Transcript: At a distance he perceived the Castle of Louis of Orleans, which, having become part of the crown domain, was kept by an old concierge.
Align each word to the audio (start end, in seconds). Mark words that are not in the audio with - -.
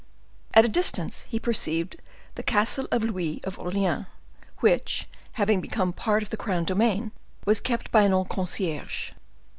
At 0.55 0.65
a 0.65 0.67
distance 0.67 1.27
he 1.29 1.37
perceived 1.39 1.97
the 2.33 2.41
Castle 2.41 2.87
of 2.91 3.03
Louis 3.03 3.39
of 3.43 3.59
Orleans, 3.59 4.07
which, 4.57 5.07
having 5.33 5.61
become 5.61 5.93
part 5.93 6.23
of 6.23 6.31
the 6.31 6.37
crown 6.37 6.63
domain, 6.65 7.11
was 7.45 7.61
kept 7.61 7.91
by 7.91 8.01
an 8.01 8.13
old 8.15 8.27
concierge. 8.27 9.11